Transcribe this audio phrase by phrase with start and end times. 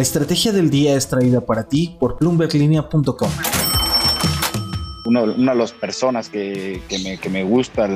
[0.00, 3.30] La estrategia del día es traída para ti por bloomberglinea.com.
[5.04, 7.86] Una, una, de las personas que, que, me, que me, gusta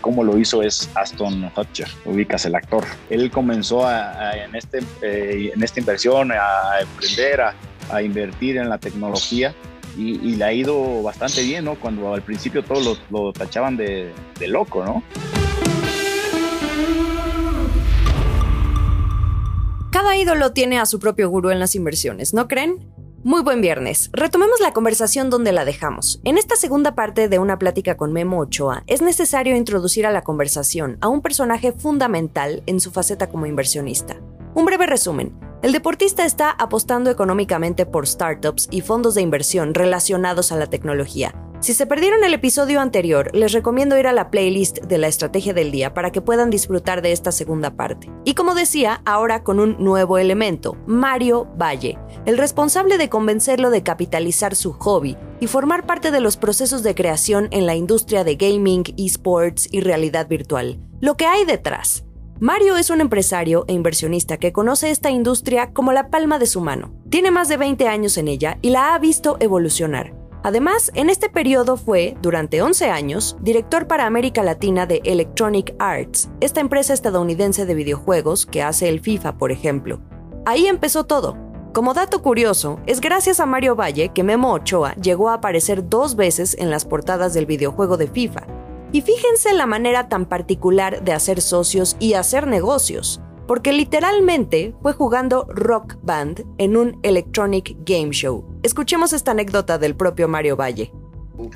[0.00, 2.84] cómo lo hizo es Aston Kutcher, ubicas el actor.
[3.10, 7.54] Él comenzó a, a, en, este, eh, en esta inversión a emprender, a,
[7.90, 9.52] a invertir en la tecnología
[9.96, 11.74] y, y, le ha ido bastante bien, ¿no?
[11.74, 15.02] Cuando al principio todos lo, lo tachaban de, de loco, ¿no?
[19.90, 22.92] Cada ídolo tiene a su propio gurú en las inversiones, ¿no creen?
[23.24, 24.10] Muy buen viernes.
[24.12, 26.20] Retomemos la conversación donde la dejamos.
[26.24, 30.22] En esta segunda parte de una plática con Memo Ochoa, es necesario introducir a la
[30.22, 34.20] conversación a un personaje fundamental en su faceta como inversionista.
[34.54, 35.34] Un breve resumen.
[35.62, 41.34] El deportista está apostando económicamente por startups y fondos de inversión relacionados a la tecnología.
[41.60, 45.52] Si se perdieron el episodio anterior, les recomiendo ir a la playlist de la estrategia
[45.52, 48.08] del día para que puedan disfrutar de esta segunda parte.
[48.24, 53.82] Y como decía, ahora con un nuevo elemento, Mario Valle, el responsable de convencerlo de
[53.82, 58.36] capitalizar su hobby y formar parte de los procesos de creación en la industria de
[58.36, 60.78] gaming, esports y realidad virtual.
[61.00, 62.04] Lo que hay detrás.
[62.38, 66.60] Mario es un empresario e inversionista que conoce esta industria como la palma de su
[66.60, 66.94] mano.
[67.10, 70.17] Tiene más de 20 años en ella y la ha visto evolucionar.
[70.42, 76.30] Además, en este periodo fue, durante 11 años, director para América Latina de Electronic Arts,
[76.40, 80.00] esta empresa estadounidense de videojuegos que hace el FIFA, por ejemplo.
[80.46, 81.36] Ahí empezó todo.
[81.72, 86.16] Como dato curioso, es gracias a Mario Valle que Memo Ochoa llegó a aparecer dos
[86.16, 88.46] veces en las portadas del videojuego de FIFA.
[88.92, 94.92] Y fíjense la manera tan particular de hacer socios y hacer negocios porque literalmente fue
[94.92, 98.44] jugando Rock Band en un Electronic Game Show.
[98.62, 100.92] Escuchemos esta anécdota del propio Mario Valle.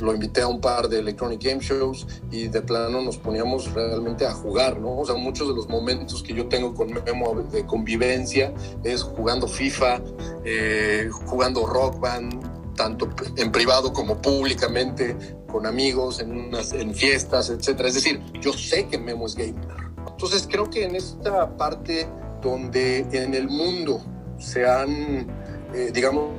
[0.00, 4.24] Lo invité a un par de Electronic Game Shows y de plano nos poníamos realmente
[4.24, 5.00] a jugar, ¿no?
[5.00, 8.54] O sea, muchos de los momentos que yo tengo con Memo de convivencia
[8.84, 10.00] es jugando FIFA,
[10.44, 15.14] eh, jugando Rock Band, tanto en privado como públicamente,
[15.50, 17.80] con amigos, en, unas, en fiestas, etc.
[17.80, 19.81] Es decir, yo sé que Memo es gamer.
[20.22, 22.06] Entonces creo que en esta parte
[22.40, 24.00] donde en el mundo
[24.38, 25.26] se han,
[25.74, 26.30] eh, digamos,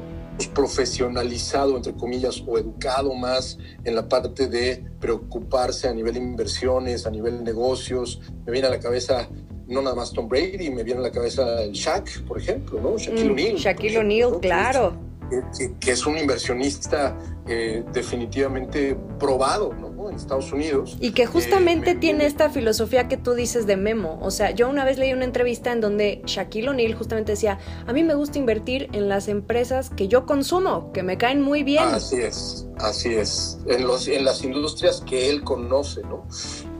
[0.53, 7.05] profesionalizado, entre comillas, o educado más en la parte de preocuparse a nivel de inversiones,
[7.05, 8.21] a nivel negocios.
[8.45, 9.27] Me viene a la cabeza
[9.67, 12.97] no nada más Tom Brady, me viene a la cabeza el Shaq, por ejemplo, ¿no?
[12.97, 13.55] Shaquille mm, O'Neal.
[13.57, 14.95] Shaquille O'Neal, claro.
[15.29, 17.17] Que, que, es un inversionista
[17.49, 19.92] eh, definitivamente probado, ¿no?
[20.09, 20.97] En Estados Unidos.
[20.99, 24.19] Y que justamente eh, tiene esta filosofía que tú dices de Memo.
[24.21, 27.93] O sea, yo una vez leí una entrevista en donde Shaquille O'Neal justamente decía, a
[27.93, 31.83] mí me gusta invertir en las empresas que yo consumo, que me caen muy bien.
[31.83, 33.59] Así es, así es.
[33.67, 36.27] En, los, en las industrias que él conoce, ¿no?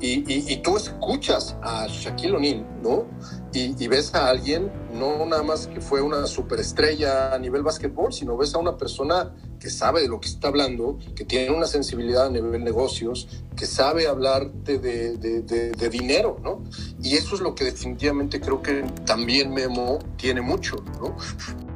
[0.02, 3.06] Y, y, tú escuchas a Shaquille O'Neal, ¿no?
[3.54, 8.12] Y, y, ves a alguien, no nada más que fue una superestrella a nivel básquetbol,
[8.12, 11.68] sino ves a una persona que sabe de lo que está hablando, que tiene una
[11.68, 16.62] sensibilidad a nivel negocios, que sabe hablarte de, de, de, de, dinero, ¿no?
[17.02, 21.16] Y eso es lo que definitivamente creo que también Memo tiene mucho, ¿no?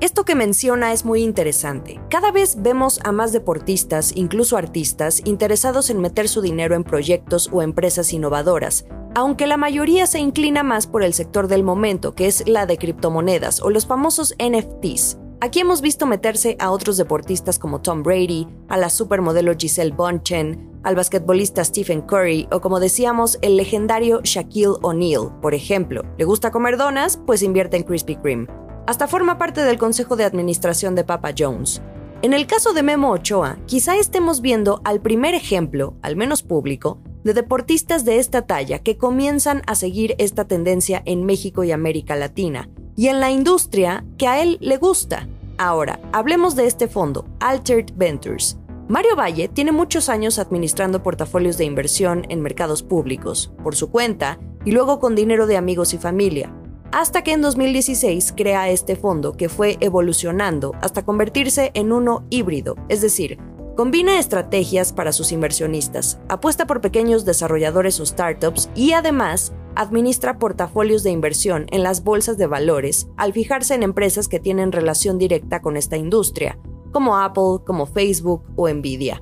[0.02, 2.02] Esto que menciona es muy interesante.
[2.10, 7.50] Cada vez vemos a más deportistas, incluso artistas, interesados en meter su dinero en proyectos
[7.54, 8.84] o empresas innovadoras,
[9.16, 12.78] aunque la mayoría se inclina más por el sector del momento, que es la de
[12.78, 15.20] criptomonedas o los famosos NFTs.
[15.40, 20.80] Aquí hemos visto meterse a otros deportistas como Tom Brady, a la supermodelo Giselle Bonchen,
[20.82, 26.02] al basquetbolista Stephen Curry o como decíamos, el legendario Shaquille O'Neal, por ejemplo.
[26.18, 27.20] ¿Le gusta comer donas?
[27.28, 28.48] Pues invierte en Krispy Kreme.
[28.88, 31.84] Hasta forma parte del consejo de administración de Papa Jones.
[32.24, 37.00] En el caso de Memo Ochoa, quizá estemos viendo al primer ejemplo, al menos público,
[37.24, 42.16] de deportistas de esta talla que comienzan a seguir esta tendencia en México y América
[42.16, 45.30] Latina, y en la industria que a él le gusta.
[45.58, 48.58] Ahora, hablemos de este fondo, Altered Ventures.
[48.90, 54.40] Mario Valle tiene muchos años administrando portafolios de inversión en mercados públicos, por su cuenta
[54.66, 56.52] y luego con dinero de amigos y familia,
[56.92, 62.76] hasta que en 2016 crea este fondo que fue evolucionando hasta convertirse en uno híbrido,
[62.90, 63.38] es decir,
[63.76, 71.04] combina estrategias para sus inversionistas, apuesta por pequeños desarrolladores o startups y además administra portafolios
[71.04, 75.62] de inversión en las bolsas de valores al fijarse en empresas que tienen relación directa
[75.62, 76.58] con esta industria,
[76.92, 79.22] como Apple, como Facebook o Nvidia.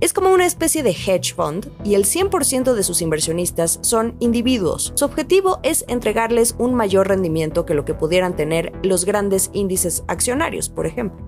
[0.00, 4.92] Es como una especie de hedge fund y el 100% de sus inversionistas son individuos.
[4.96, 10.02] Su objetivo es entregarles un mayor rendimiento que lo que pudieran tener los grandes índices
[10.08, 11.24] accionarios, por ejemplo.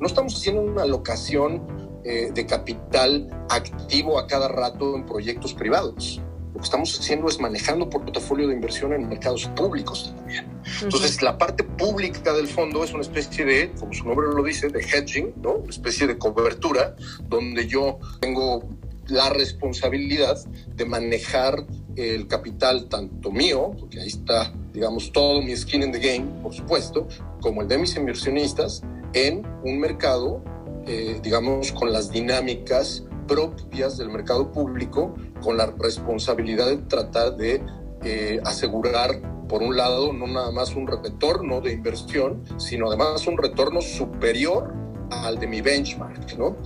[0.00, 1.66] No estamos haciendo una alocación
[2.04, 6.22] eh, de capital activo a cada rato en proyectos privados
[6.54, 10.46] lo que estamos haciendo es manejando portafolio de inversión en mercados públicos también.
[10.82, 14.68] Entonces, la parte pública del fondo es una especie de, como su nombre lo dice,
[14.68, 15.54] de hedging, ¿no?
[15.54, 16.96] Una especie de cobertura
[17.28, 18.68] donde yo tengo
[19.08, 20.38] la responsabilidad
[20.74, 21.66] de manejar
[21.96, 26.54] el capital tanto mío, porque ahí está, digamos, todo mi skin in the game, por
[26.54, 27.08] supuesto,
[27.40, 28.82] como el de mis inversionistas,
[29.14, 30.42] en un mercado,
[30.86, 37.62] eh, digamos, con las dinámicas propias del mercado público, con la responsabilidad de tratar de
[38.02, 43.38] eh, asegurar, por un lado, no nada más un retorno de inversión, sino además un
[43.38, 44.74] retorno superior
[45.10, 46.56] al de mi benchmark, ¿no?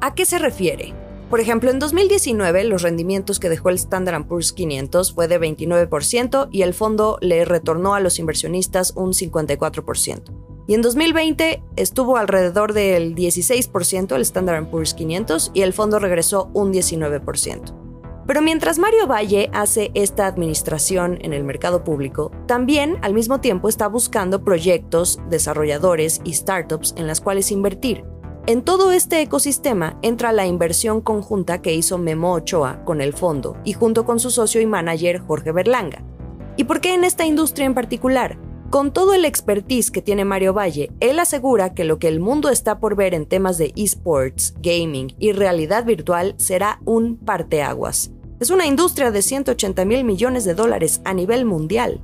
[0.00, 0.94] ¿A qué se refiere?
[1.30, 6.48] Por ejemplo, en 2019 los rendimientos que dejó el Standard Poor's 500 fue de 29%
[6.52, 10.45] y el fondo le retornó a los inversionistas un 54%.
[10.66, 16.50] Y en 2020 estuvo alrededor del 16% el Standard Poor's 500 y el fondo regresó
[16.54, 17.86] un 19%.
[18.26, 23.68] Pero mientras Mario Valle hace esta administración en el mercado público, también al mismo tiempo
[23.68, 28.04] está buscando proyectos, desarrolladores y startups en las cuales invertir.
[28.48, 33.56] En todo este ecosistema entra la inversión conjunta que hizo Memo Ochoa con el fondo
[33.64, 36.02] y junto con su socio y manager Jorge Berlanga.
[36.56, 38.38] ¿Y por qué en esta industria en particular?
[38.70, 42.48] Con todo el expertise que tiene Mario Valle, él asegura que lo que el mundo
[42.48, 48.10] está por ver en temas de esports, gaming y realidad virtual será un parteaguas.
[48.40, 52.02] Es una industria de 180 mil millones de dólares a nivel mundial.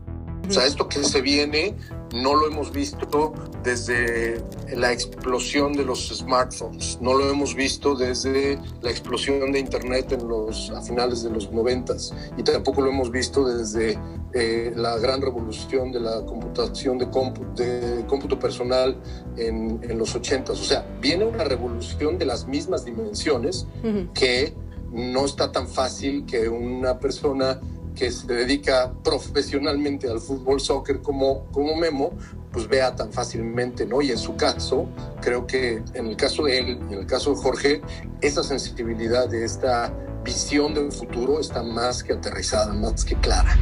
[0.53, 1.75] O sea, esto que se viene
[2.15, 3.33] no lo hemos visto
[3.63, 4.45] desde
[4.77, 10.29] la explosión de los smartphones, no lo hemos visto desde la explosión de Internet en
[10.29, 12.13] los, a finales de los noventas.
[12.37, 13.99] Y tampoco lo hemos visto desde
[14.35, 18.95] eh, la gran revolución de la computación de, cómputo, personal
[19.39, 20.61] en, en, los ochentas.
[20.61, 23.67] O sea, viene una revolución de las mismas dimensiones
[24.13, 24.55] que
[24.93, 27.59] no está tan fácil que una persona
[27.95, 32.13] que se dedica profesionalmente al fútbol soccer como, como Memo,
[32.53, 34.03] pues vea tan fácilmente, ¿no?
[34.03, 34.87] Y en su caso,
[35.21, 37.83] creo que en el caso de él, en el caso de Jorge,
[38.21, 39.93] esa sensibilidad de esta
[40.25, 43.59] visión del futuro está más que aterrizada, más que clara.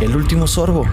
[0.00, 0.84] El último sorbo.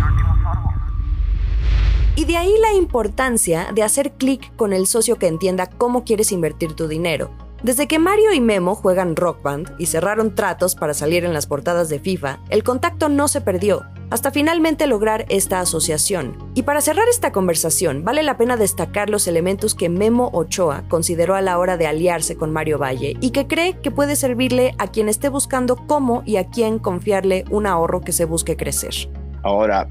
[2.15, 6.31] Y de ahí la importancia de hacer clic con el socio que entienda cómo quieres
[6.31, 10.93] invertir tu dinero desde que Mario y Memo juegan Rock Band y cerraron tratos para
[10.93, 15.61] salir en las portadas de FIFA, el contacto no se perdió, hasta finalmente lograr esta
[15.61, 16.37] asociación.
[16.55, 21.35] Y para cerrar esta conversación, vale la pena destacar los elementos que Memo Ochoa consideró
[21.35, 24.87] a la hora de aliarse con Mario Valle y que cree que puede servirle a
[24.87, 28.93] quien esté buscando cómo y a quién confiarle un ahorro que se busque crecer.
[29.41, 29.87] Ahora,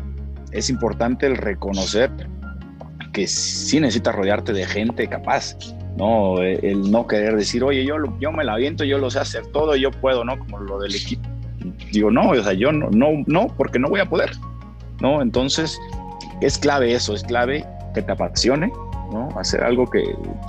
[0.51, 2.11] es importante el reconocer
[3.15, 5.57] que sí necesitas rodearte de gente capaz
[5.97, 6.41] ¿no?
[6.43, 9.77] El no querer decir, oye, yo, yo me la aviento, yo lo sé hacer todo,
[9.77, 10.39] yo puedo, ¿no?
[10.39, 11.29] Como lo del equipo.
[11.93, 14.31] Digo, no, o sea, yo no, no, no, porque no voy a poder,
[15.01, 15.23] ¿no?
[15.23, 15.79] Entonces,
[16.41, 18.73] es clave eso, es clave que te apasione,
[19.13, 19.29] ¿no?
[19.39, 20.03] Hacer algo que,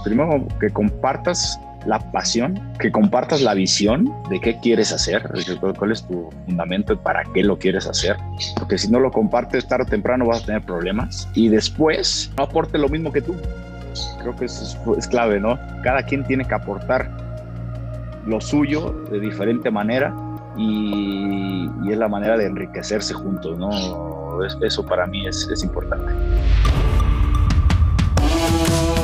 [0.03, 5.29] primero, que compartas la pasión, que compartas la visión de qué quieres hacer,
[5.77, 8.15] cuál es tu fundamento y para qué lo quieres hacer,
[8.57, 12.45] porque si no lo compartes tarde o temprano vas a tener problemas y después no
[12.45, 13.35] aporte lo mismo que tú,
[14.23, 15.59] Creo que eso es, clave, ¿no?
[15.83, 17.09] Cada quien tiene que aportar
[18.25, 20.15] lo suyo de diferente manera
[20.57, 23.69] y, es la manera de enriquecerse juntos, ¿no?
[24.63, 26.11] eso para mí es, es importante.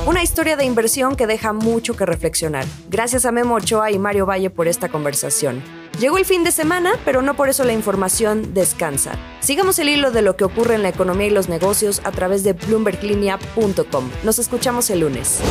[0.07, 2.65] Una historia de inversión que deja mucho que reflexionar.
[2.89, 5.61] Gracias a Memo Ochoa y Mario Valle por esta conversación.
[5.99, 9.17] Llegó el fin de semana, pero no por eso la información descansa.
[9.41, 12.41] Sigamos el hilo de lo que ocurre en la economía y los negocios a través
[12.45, 14.09] de bloomberglinea.com.
[14.23, 15.41] Nos escuchamos el lunes.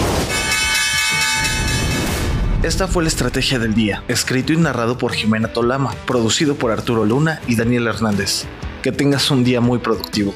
[2.62, 7.04] Esta fue la estrategia del día, escrito y narrado por Jimena Tolama, producido por Arturo
[7.04, 8.46] Luna y Daniel Hernández.
[8.82, 10.34] Que tengas un día muy productivo.